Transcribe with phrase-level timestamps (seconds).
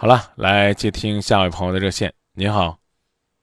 [0.00, 2.10] 好了，来接听下位朋友的热线。
[2.32, 2.78] 您好，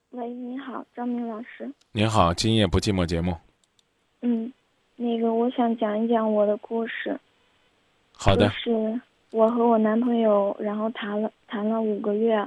[0.10, 1.72] 喂，你好，张明老师。
[1.92, 3.38] 您好，今夜不寂寞节目。
[4.22, 4.52] 嗯，
[4.96, 7.16] 那个我想讲一讲我的故事。
[8.12, 8.50] 好的。
[8.50, 9.00] 是
[9.30, 12.44] 我和我男朋友，然后谈了谈了五个月。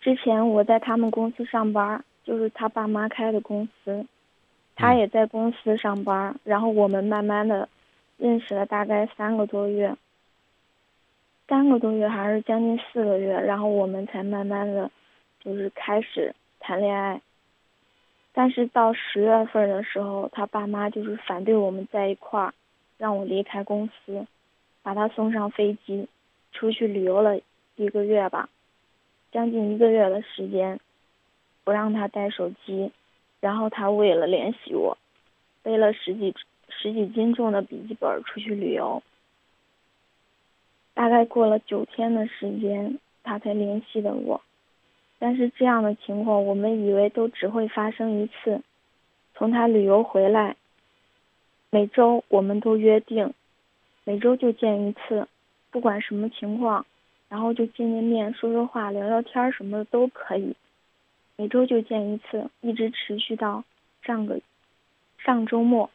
[0.00, 4.04] 之前我在他们公司上班，就是他爸妈开的公司，
[4.74, 6.34] 他也在公司上班。
[6.42, 7.68] 然后我们慢慢的
[8.16, 9.94] 认识了大概三个多月。
[11.46, 14.90] 三个多月还是将近四个月，然后我们才慢慢的，
[15.40, 17.20] 就是开始谈恋爱。
[18.32, 22.54] 但是到十月份的时候，他爸妈就是反对我们在一块儿，
[22.96, 24.26] 让我离开公司，
[24.82, 26.08] 把他送上飞机，
[26.52, 27.38] 出去旅游了
[27.76, 28.48] 一个月吧，
[29.30, 30.80] 将近一个月的时间，
[31.62, 32.90] 不让他带手机，
[33.40, 34.96] 然后他为了联系我，
[35.62, 36.34] 背了十几
[36.70, 39.02] 十几斤重的笔记本出去旅游。
[40.94, 44.40] 大概过了九天的时间，他才联系的我。
[45.18, 48.62] 但是这样的情况，我们以为都只会发生一次。
[49.34, 50.56] 从他旅游回来，
[51.70, 53.34] 每周我们都约定，
[54.04, 55.26] 每周就见一次，
[55.70, 56.86] 不管什么情况，
[57.28, 60.54] 然后就见见面，说说话，聊聊天什么的都可以。
[61.36, 63.64] 每周就见一次，一直持续到
[64.02, 64.40] 上个
[65.18, 65.90] 上周末。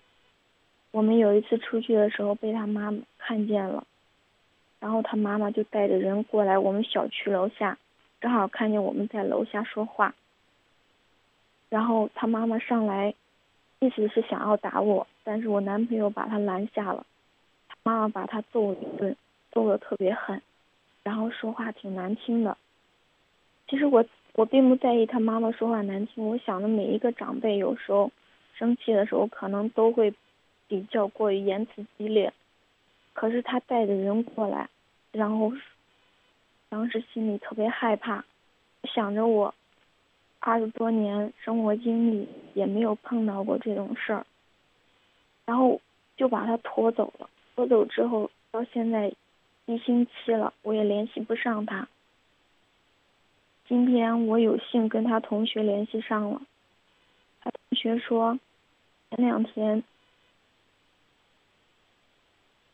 [0.92, 3.86] 我们有一次出去的时候，被他妈妈看见了。
[4.80, 7.78] 然后他妈妈就带着人过来我们小区楼下，
[8.22, 10.16] 正好看见我们在楼下说话。
[11.70, 13.14] 然后他妈妈上来，
[13.80, 17.06] 意思是想要打我，但是我男朋友把他拦下了。
[17.68, 19.16] 他妈妈把他揍了一顿，
[19.52, 20.42] 揍的特别狠，
[21.04, 22.58] 然后说话挺难听的。
[23.68, 28.12] 其实我我并不在意他妈妈说话难听，我想着每一个长辈有时候
[28.56, 30.14] 生气的时候可能都会
[30.68, 32.34] 比较过于言辞激烈。
[33.20, 34.70] 可是他带着人过来，
[35.12, 35.52] 然后
[36.70, 38.24] 当时心里特别害怕，
[38.86, 39.54] 想着我
[40.40, 44.26] 二十多年生活经历也没有碰到过这种事儿，
[45.46, 45.82] 然后
[46.16, 47.30] 就把他拖走了。
[47.58, 49.12] 拖走之后到现在
[49.66, 51.90] 一星期了，我也联系不上他。
[53.68, 56.42] 今天我有幸跟他同学联系上了，
[57.42, 58.40] 他同学说
[59.10, 59.84] 前两天。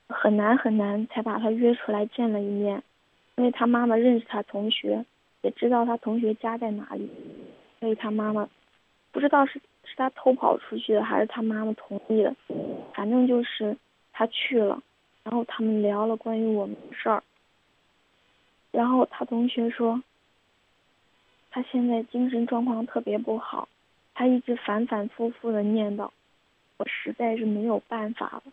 [0.07, 2.83] 很难很难才把他约出来见了一面，
[3.35, 5.03] 因为他妈妈认识他同学，
[5.41, 7.09] 也知道他同学家在哪里，
[7.79, 8.47] 所以他妈妈
[9.11, 12.35] 不知道是是他偷跑出去的还是他妈妈同意的，
[12.93, 13.75] 反正就是
[14.13, 14.81] 他去了，
[15.23, 17.23] 然后他们聊了关于我们的事儿，
[18.71, 20.01] 然后他同学说，
[21.49, 23.67] 他现在精神状况特别不好，
[24.13, 26.09] 他一直反反复复的念叨，
[26.77, 28.51] 我实在是没有办法了。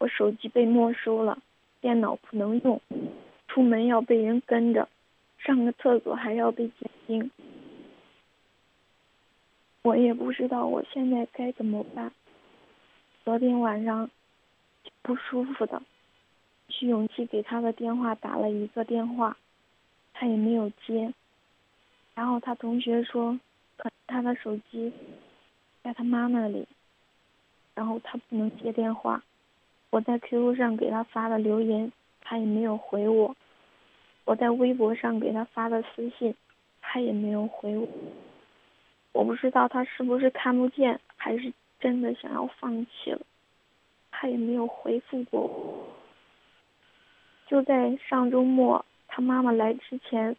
[0.00, 1.38] 我手机被没收了，
[1.82, 2.80] 电脑不能用，
[3.48, 4.88] 出门要被人跟着，
[5.36, 7.30] 上个厕所还要被监听，
[9.82, 12.10] 我也不知道我现在该怎么办。
[13.24, 14.10] 昨天晚上
[15.02, 15.82] 不舒服的，
[16.68, 19.36] 去勇气给他的电话打了一个电话，
[20.14, 21.12] 他也没有接。
[22.14, 23.38] 然后他同学说，
[24.06, 24.90] 他的手机
[25.82, 26.66] 在他妈那里，
[27.74, 29.22] 然后他不能接电话。
[29.90, 31.90] 我在 QQ 上给他发的留言，
[32.20, 33.34] 他也没有回我；
[34.24, 36.34] 我在微博上给他发的私信，
[36.80, 37.88] 他也没有回我。
[39.12, 43.20] 我不知道他是不是看不见，还是真的想要放弃了，
[44.12, 45.88] 他也没有回复过我。
[47.48, 50.36] 就在上周末，他妈妈来之前，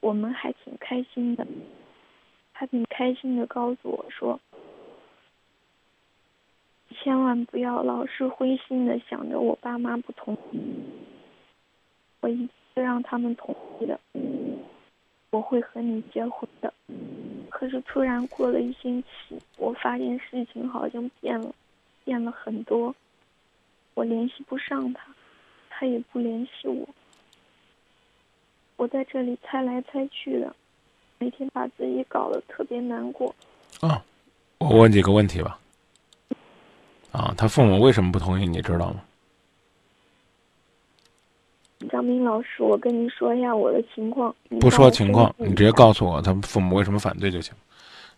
[0.00, 1.46] 我们还挺开心的，
[2.52, 4.40] 他挺开心的告诉我说。
[7.00, 10.60] 千万不要老是灰心的想着我爸妈不同意，
[12.20, 13.98] 我一定让他们同意的。
[15.30, 16.72] 我会和你结婚的。
[17.50, 21.54] 可是突然过了一星期，我发现事情好像变了，
[22.04, 22.94] 变了很多。
[23.94, 25.06] 我联系不上他，
[25.70, 26.88] 他也不联系我。
[28.76, 30.54] 我在这里猜来猜去的，
[31.18, 33.34] 每天把自己搞得特别难过。
[33.80, 34.04] 啊，
[34.58, 35.58] 我问几个问题吧。
[37.12, 38.46] 啊，他父母为什么不同意？
[38.46, 39.00] 你知道吗？
[41.90, 44.34] 张明老师，我跟您说一下我的情况。
[44.60, 47.54] 不说情况，你直接告诉我他们父母为什么反对就行。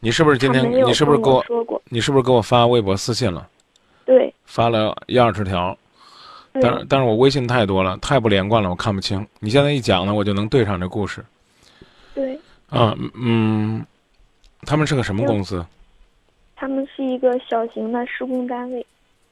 [0.00, 0.64] 你是不是今天？
[0.86, 1.44] 你是不是给我？
[1.90, 3.46] 你是不是给我发微博私信了？
[4.06, 4.32] 对。
[4.46, 5.76] 发了一二十条，
[6.52, 9.24] 但是但是我微信太多了，太不连贯了，我看不清。
[9.40, 11.22] 你现在一讲呢，我就能对上这故事。
[12.14, 12.34] 对。
[12.70, 13.84] 啊嗯，
[14.62, 15.64] 他们是个什么公司？
[16.60, 18.86] 他们是一个小型的施工单位。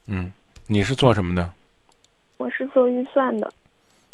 [0.07, 0.33] 嗯，
[0.65, 1.53] 你是做什么的？
[2.37, 3.53] 我是做预算的。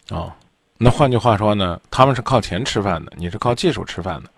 [0.10, 0.30] 哦，
[0.78, 4.30] 那换句话说呢，他们是靠钱吃饭的，你是靠技术吃饭的。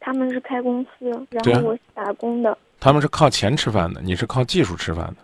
[0.00, 2.56] 他们是开公司，然后我是打工的。
[2.80, 5.16] 他们是靠钱吃饭的，你是靠技术吃饭的，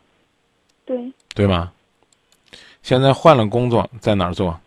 [0.84, 1.72] 对，对吗？
[2.82, 4.60] 现在换了工作，在哪儿做？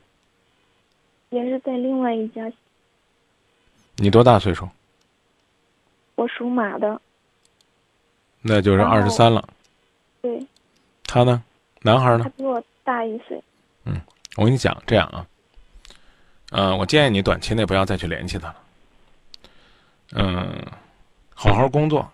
[1.29, 2.51] 也是在另外一家。
[3.97, 4.67] 你多大岁数？
[6.15, 6.99] 我属马的，
[8.47, 9.47] 那就是二十三了。
[10.21, 10.47] 对
[11.05, 11.43] 他呢？
[11.81, 12.29] 男孩呢他？
[12.29, 13.41] 比我大一岁。
[13.83, 13.99] 嗯
[14.35, 15.25] 我跟你讲，这样啊，
[16.51, 18.55] 嗯、我建议你短期内不要再去联系他了。
[20.13, 20.65] 嗯，
[21.33, 22.07] 好好工作，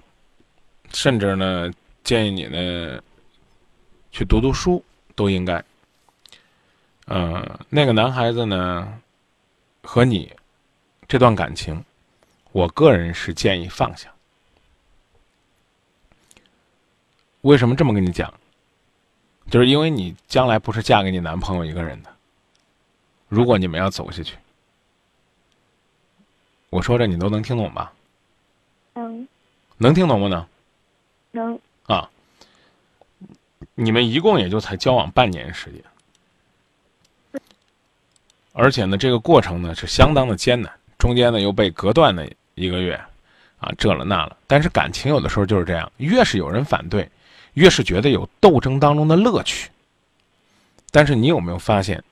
[0.94, 1.70] 甚至呢，
[2.04, 3.02] 建议你呢
[4.12, 4.84] 去读读书，
[5.16, 5.64] 都应该。
[7.08, 9.00] 嗯、那个男孩子呢，
[9.82, 10.32] 和你
[11.08, 11.84] 这段感情，
[12.54, 14.13] 我个人是建议放下。
[17.44, 18.34] 为什么这么跟你讲？
[19.50, 22.10] 就是因为你将来不是嫁给你男朋友一个人的。
[23.28, 24.36] 如果你们要走下去，
[26.70, 27.92] 我说这你都能听懂吧？
[28.94, 29.28] 嗯，
[29.78, 30.46] 能听懂不能？
[31.32, 32.10] 能啊，
[33.76, 37.42] 你们一共也就才交往半年时间，
[38.54, 42.26] 而且呢，这个过程呢是相当的艰难，中间呢又被隔断了
[42.56, 42.94] 一个月，
[43.60, 44.38] 啊，这了那了。
[44.48, 47.10] 但是感情有的时候就是这样，越是有人反对，
[47.54, 49.70] 越是觉得有斗争当中的乐趣。
[50.92, 52.04] 但是你有没有发现，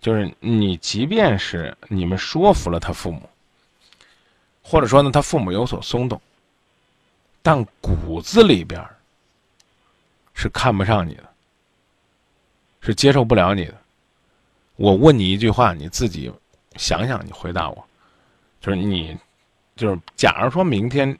[0.00, 3.28] 就是你即便是你们说服了他父母，
[4.62, 6.20] 或者说呢他父母有所松动，
[7.42, 8.84] 但骨子里边
[10.34, 11.24] 是看不上你的，
[12.80, 13.74] 是接受不了你的。
[14.76, 16.30] 我问你一句话，你自己
[16.76, 17.84] 想想，你回答我，
[18.60, 19.16] 就是你，
[19.74, 21.18] 就是假如说明天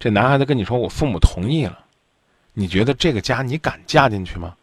[0.00, 1.83] 这男孩子跟你说我父母同意了，
[2.54, 4.56] 你觉得这个家你敢嫁进去吗？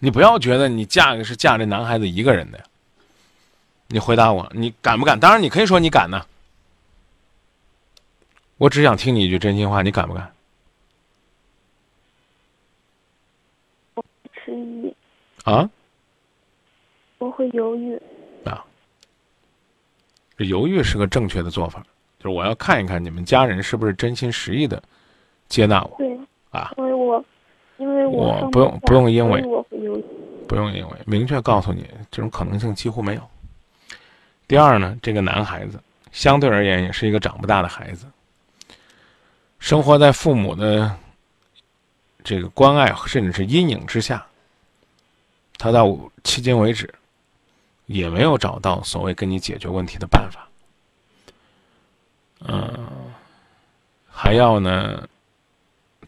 [0.00, 2.64] 你不要觉得你嫁是嫁这男孩子一个人的呀。
[3.86, 5.18] 你回答我，你敢不敢？
[5.18, 6.26] 当然，你可以说你敢呢。
[8.56, 10.34] 我只想听你一句真心话，你敢不敢？
[13.94, 14.94] 我迟疑，
[15.44, 15.70] 啊？
[17.18, 17.96] 我会犹豫。
[18.44, 18.64] 啊
[20.36, 21.86] 这犹豫是个正确的做法，
[22.24, 24.82] 就是我要看一看你们家人是不是真心实意的
[25.46, 26.18] 接纳我对，
[26.50, 27.22] 啊，因为我，
[27.76, 29.44] 因为我不用不用因为。
[30.48, 33.22] 不用因为明确告诉你，这种可能性几乎没有。
[34.46, 35.78] 第二呢，这个男孩子
[36.12, 38.06] 相对而言也是一个长不大的孩子，
[39.58, 40.94] 生活在父母的
[42.22, 44.24] 这个关爱甚至是阴影之下，
[45.58, 45.86] 他到
[46.22, 46.92] 迄今为止
[47.86, 50.48] 也没有找到所谓跟你解决问题的办法。
[52.46, 52.86] 嗯、
[54.06, 55.08] 还要呢，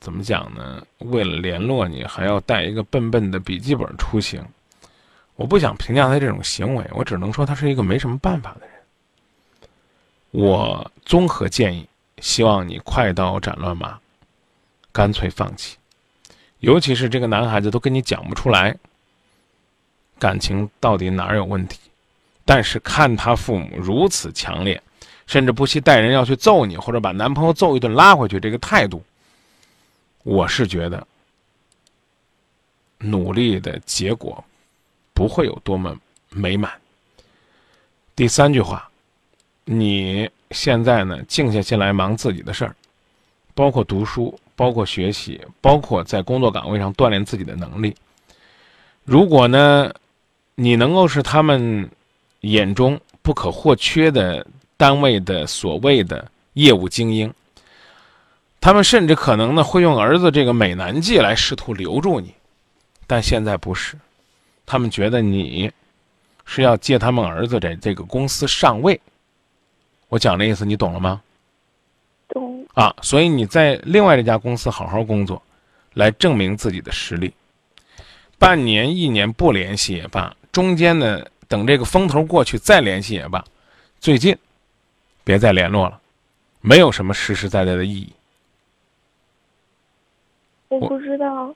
[0.01, 0.87] 怎么讲呢？
[0.99, 4.45] 为了联络你，还要带一个笨笨的笔记本出行。
[5.35, 8.77] 我不想评价他这种行为，我只能说他是一个没什么办法的人。
[10.31, 11.87] 我综合建议，
[12.19, 13.99] 希望你快刀斩乱麻，
[14.93, 15.77] 干脆放弃。
[16.61, 18.77] 尤其是这个男孩子都跟你讲不出来，
[20.19, 21.79] 感情到底哪儿有问题，
[22.47, 24.83] 但是看他父母如此强烈，
[25.27, 29.03] 甚至不惜带人要去揍你，或者把男朋友揍一顿拉回去，这个态度，
[30.23, 31.07] 我是觉得
[32.99, 34.43] 努力的结果
[35.13, 35.97] 不会有多么
[36.31, 36.73] 美满。
[38.15, 38.89] 第三句话，
[39.65, 42.75] 你现在呢静下心来忙自己的事儿，
[43.55, 47.95] 包括读书，包括学习，包括在工作岗位上锻炼自己的能力。
[49.05, 49.93] 如果呢，
[50.55, 51.91] 你能够是他们
[52.41, 57.33] 眼中不可或缺的单位的所谓的业务精英，
[58.61, 62.35] 他们甚至可能呢会用儿子这个美男计来试图留住你，
[63.07, 63.97] 但现在不是，
[64.65, 65.71] 他们觉得你
[66.45, 69.01] 是要借他们儿子在这个公司上位。
[70.09, 71.21] 我讲的意思你懂了吗？
[72.29, 75.43] 懂，啊，所以你在另外这家公司好好工作，
[75.95, 77.33] 来证明自己的实力。
[78.39, 83.45] 半年、一年不联系也罢，中间呢等这个风头过去再联系也罢，
[83.99, 84.37] 最近
[85.27, 86.01] 别再联络了，
[86.61, 88.13] 没有什么实实在在的意义。
[90.69, 91.53] 我我不知道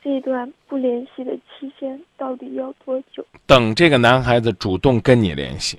[0.00, 3.26] 这段不联系的期限到底要多久？
[3.46, 5.76] 等这个男孩子主动跟你联系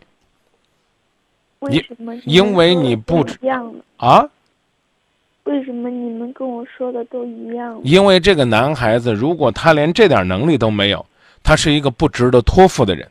[1.59, 3.81] 为什么因为你不一样呢？
[3.95, 4.29] 啊，
[5.45, 7.79] 为什么你们跟我说的都一样？
[7.85, 11.05] 因为这个男孩子如果他连这点能力都没有，
[11.41, 13.09] 他是一个不值得托付的人。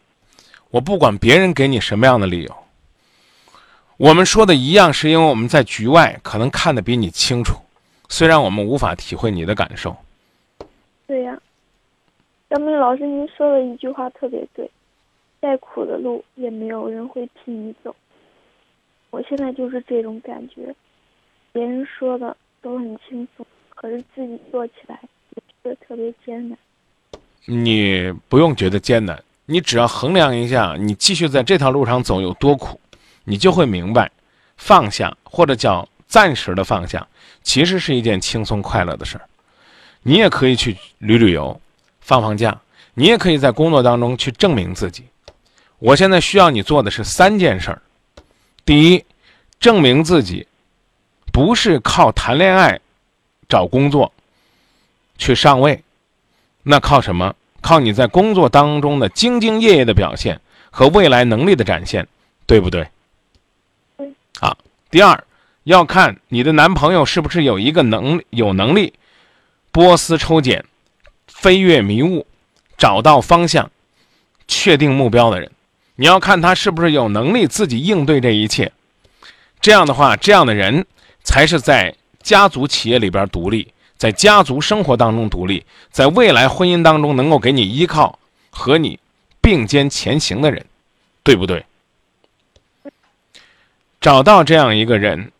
[0.68, 2.56] 我不管别人给你什么样的理由，
[4.00, 7.56] 我们说的一样，是因为我们在局外可能看得比你清楚，
[8.08, 9.94] 虽然我们无法体会你的感受。
[11.06, 11.38] 对呀、
[12.48, 14.70] 小明老师，您说的一句话特别对，
[15.42, 17.94] 再苦的路也没有人会替你走。
[19.10, 20.74] 我现在就是这种感觉，
[21.52, 24.98] 别人说的都很轻松，可是自己做起来
[25.36, 26.56] 也觉得特别艰难。
[27.44, 32.80] 你不用觉得艰难，你只要衡量一下你继续在这条路上走有多苦，
[33.24, 34.10] 你就会明白，
[34.56, 37.06] 放下或者叫暂时的放下，
[37.42, 39.28] 其实是一件轻松快乐的事儿。
[40.02, 41.60] 你也可以去旅旅游，
[42.00, 42.58] 放放假，
[42.94, 45.04] 你也可以在工作当中去证明自己。
[45.78, 47.82] 我现在需要你做的是三件事儿：
[48.64, 49.04] 第一，
[49.58, 50.46] 证明自己
[51.32, 52.80] 不是靠谈恋爱、
[53.48, 54.12] 找工作
[55.18, 55.82] 去上位。
[56.62, 57.34] 那靠什么？
[57.62, 62.08] 靠你在工作当中的兢兢业业的表现和未来能力的展现，
[62.46, 62.88] 对不对？
[64.38, 64.56] 啊，
[64.90, 65.24] 第二，
[65.64, 68.94] 要看你的男朋友是不是有一个能有能力
[69.72, 70.64] 波斯抽茧、
[71.26, 72.26] 飞越迷雾、
[72.78, 73.70] 找到方向、
[74.46, 75.50] 确定目标的人。
[75.96, 78.72] 你要看他是不是有能力自己应对这一切。
[79.60, 80.86] 这样的话，这样的人
[81.22, 83.72] 才是在家族企业里边独立。
[83.98, 88.18] 在家族生活当中独立，在未来婚姻当中能够给你依靠
[88.48, 88.98] 和你
[89.42, 90.64] 并肩前行的人，
[91.22, 91.62] 对不对？
[94.00, 95.30] 找到这样一个人，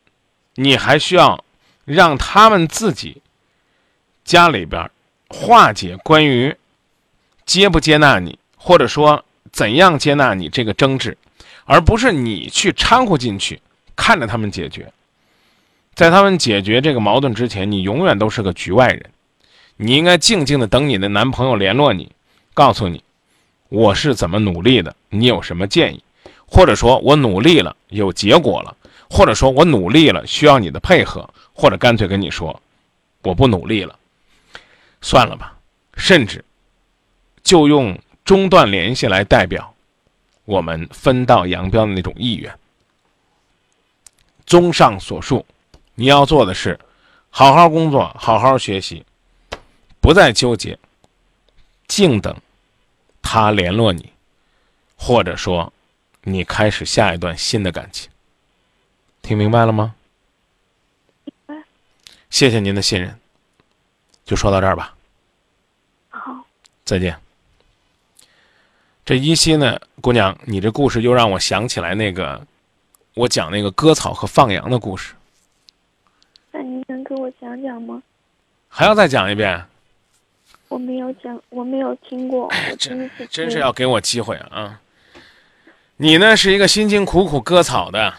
[0.54, 1.42] 你还需要
[1.86, 3.22] 让他们自己
[4.22, 4.90] 家里边
[5.28, 6.54] 化解关于
[7.46, 11.16] 接不接纳你，或者说怎样接纳你这个争执，
[11.64, 13.60] 而不是你去掺和进去，
[13.96, 14.92] 看着他们解决。
[15.94, 19.10] 在他们解决这个矛盾之前，你永远都是个局外人。
[19.76, 22.12] 你应该静静的等你的男朋友联络你，
[22.52, 23.02] 告诉你
[23.70, 26.02] 我是怎么努力的，你有什么建议，
[26.50, 28.76] 或者说我努力了有结果了，
[29.08, 32.60] 或者说我努力了需要你的配合，或者干脆跟你说
[33.22, 33.96] 我不努力了，
[35.00, 35.56] 算了吧，
[35.94, 36.44] 甚至
[37.42, 39.74] 就用中断联系来代表
[40.44, 42.52] 我们分道扬镳的那种意愿。
[44.44, 45.46] 综上所述。
[45.96, 46.80] 你要做的是，
[47.28, 49.04] 好好工作，好好学习，
[50.00, 50.78] 不再纠结，
[51.86, 52.34] 静等
[53.20, 54.10] 他联络你，
[54.96, 55.70] 或者说，
[56.22, 58.10] 你开始下一段新的感情。
[59.22, 59.94] 听明白了吗？
[61.24, 61.64] 明白。
[62.28, 63.18] 谢谢您的信任，
[64.24, 64.94] 就说到这儿吧。
[66.08, 66.44] 好。
[66.84, 67.16] 再见。
[69.04, 72.46] 这依稀呢，姑娘，你这故事又让我想起来那个，
[73.14, 75.14] 我讲那个割草和放羊的故事。
[76.52, 78.02] 那您能给我讲讲吗？
[78.68, 79.64] 还要再讲一遍？
[80.68, 82.46] 我没有讲，我没有听过。
[82.48, 84.80] 哎，真真是要给我机会啊！
[86.02, 88.14] 你呢是一个辛辛苦苦割草的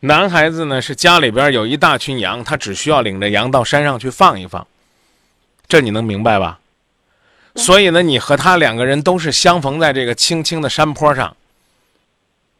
[0.00, 4.66] 男孩子呢，是家里边有一大群羊，他只需要领着羊到山上去放一放。
[5.68, 6.60] 这你能明白吧？
[7.56, 11.36] 所以呢，你和他两个人都是相逢在这个青青的山坡上。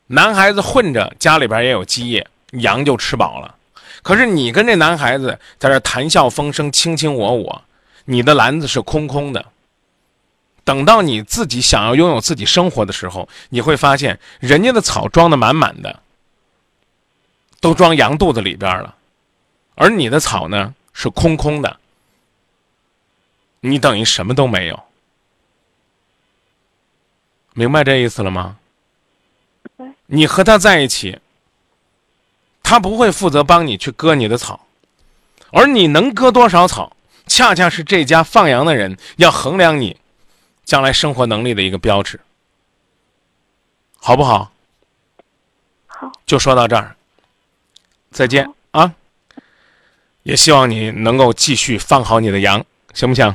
[0.09, 3.55] 男孩子混着，家里边也有基业，羊就吃饱了。
[4.02, 7.62] 可是你跟这男孩子在这谈笑风生、卿卿我我，
[8.05, 9.43] 你的篮子是空空的。
[10.64, 16.00] 等到你自己想要拥有自己生活的时候，你会发现人家的草装的满满的，
[17.61, 18.95] 都装羊肚子里边了，
[19.75, 21.79] 而你的草呢是空空的，
[23.61, 24.83] 你等于什么都没有。
[27.55, 28.57] 明白这意思了吗？
[30.07, 31.19] 你和他在一起。
[32.62, 34.64] 他不会负责帮你去割你的草，
[35.50, 39.97] 而你能割多少草，恰恰是这家放羊的人要衡量你
[40.70, 42.20] 将来生活能力的一个标志，
[43.98, 44.52] 好不好？
[45.88, 46.94] 好，就说到这儿，
[48.12, 48.94] 再见啊！
[50.22, 53.34] 也希望你能够继续放好你的羊，行不行？